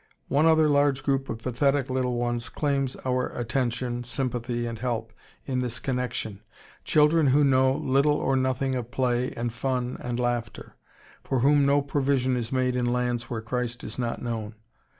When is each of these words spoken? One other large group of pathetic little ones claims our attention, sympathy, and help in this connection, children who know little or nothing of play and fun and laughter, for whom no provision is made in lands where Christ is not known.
One 0.29 0.47
other 0.47 0.67
large 0.67 1.03
group 1.03 1.29
of 1.29 1.43
pathetic 1.43 1.87
little 1.87 2.15
ones 2.17 2.49
claims 2.49 2.95
our 3.05 3.27
attention, 3.37 4.03
sympathy, 4.03 4.65
and 4.65 4.79
help 4.79 5.13
in 5.45 5.61
this 5.61 5.77
connection, 5.79 6.41
children 6.83 7.27
who 7.27 7.43
know 7.43 7.73
little 7.73 8.15
or 8.15 8.35
nothing 8.35 8.73
of 8.73 8.89
play 8.89 9.31
and 9.33 9.53
fun 9.53 9.97
and 10.01 10.19
laughter, 10.19 10.73
for 11.23 11.41
whom 11.41 11.67
no 11.67 11.83
provision 11.83 12.35
is 12.35 12.51
made 12.51 12.75
in 12.75 12.91
lands 12.91 13.29
where 13.29 13.41
Christ 13.41 13.83
is 13.83 13.99
not 13.99 14.19
known. 14.23 14.55